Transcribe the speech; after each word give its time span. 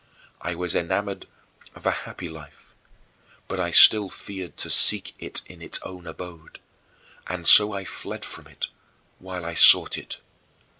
I 0.41 0.55
was 0.55 0.73
enamored 0.73 1.27
of 1.75 1.85
a 1.85 1.91
happy 1.91 2.27
life, 2.27 2.73
but 3.47 3.59
I 3.59 3.69
still 3.69 4.09
feared 4.09 4.57
to 4.57 4.69
seek 4.71 5.13
it 5.19 5.41
in 5.45 5.61
its 5.61 5.79
own 5.83 6.07
abode, 6.07 6.59
and 7.27 7.45
so 7.47 7.71
I 7.71 7.85
fled 7.85 8.25
from 8.25 8.47
it 8.47 8.65
while 9.19 9.45
I 9.45 9.53
sought 9.53 9.99
it. 9.99 10.17